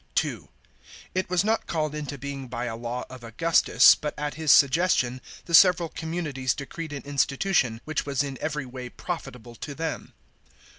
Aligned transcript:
(2) 0.15 0.49
It 1.13 1.29
was 1.29 1.43
not 1.43 1.67
called 1.67 1.93
into 1.93 2.17
being 2.17 2.47
by 2.47 2.65
a 2.65 2.75
law 2.75 3.03
of 3.07 3.23
Augustus, 3.23 3.93
but 3.93 4.17
at 4.17 4.33
his 4.33 4.51
suggestion 4.51 5.21
the 5.45 5.53
several 5.53 5.89
communities 5.89 6.55
decreed 6.55 6.91
an 6.91 7.03
insti 7.03 7.37
tution, 7.37 7.79
which 7.85 8.03
was 8.03 8.23
in 8.23 8.35
every 8.41 8.65
way 8.65 8.89
profitable 8.89 9.53
to 9.53 9.75
them. 9.75 10.13